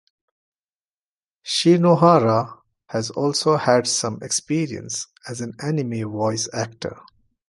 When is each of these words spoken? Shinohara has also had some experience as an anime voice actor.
Shinohara 1.45 2.59
has 2.87 3.11
also 3.11 3.57
had 3.57 3.85
some 3.85 4.17
experience 4.23 5.05
as 5.29 5.41
an 5.41 5.53
anime 5.59 6.09
voice 6.11 6.49
actor. 6.51 6.99